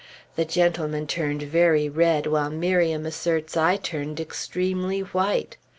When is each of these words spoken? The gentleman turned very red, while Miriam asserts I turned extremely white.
The 0.35 0.45
gentleman 0.45 1.05
turned 1.05 1.43
very 1.43 1.87
red, 1.87 2.25
while 2.25 2.49
Miriam 2.49 3.05
asserts 3.05 3.55
I 3.55 3.77
turned 3.77 4.19
extremely 4.19 5.01
white. 5.01 5.57